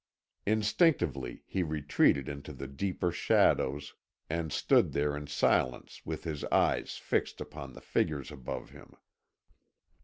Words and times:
Instinctively 0.47 1.43
he 1.45 1.61
retreated 1.61 2.27
into 2.27 2.53
the 2.53 2.65
deeper 2.65 3.11
shadows, 3.11 3.93
and 4.31 4.51
stood 4.51 4.93
there 4.93 5.15
in 5.15 5.27
silence 5.27 6.01
with 6.03 6.23
his 6.23 6.43
eyes 6.45 6.97
fixed 6.97 7.39
upon 7.39 7.73
the 7.73 7.81
figures 7.81 8.31
above 8.31 8.71
him. 8.71 8.95